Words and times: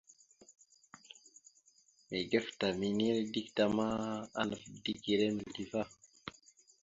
Mige 2.09 2.37
afta 2.41 2.65
minire 2.79 3.21
dik 3.33 3.47
da 3.57 3.65
ma, 3.75 3.87
anaf 4.39 4.63
dik 4.83 5.01
ire 5.13 5.27
milite 5.35 5.63
ava. 5.79 5.83